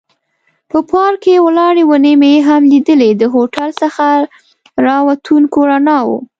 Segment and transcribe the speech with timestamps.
[0.71, 4.05] په پارک کې ولاړې ونې مې هم لیدلې، د هوټل څخه
[4.85, 6.17] را وتونکو رڼاوو.